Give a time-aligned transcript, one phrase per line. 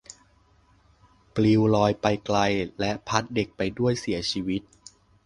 [1.35, 2.37] ปลิวลอยไปไกล
[2.79, 4.61] และพัดเด็กไปด้วยเสียชีวิต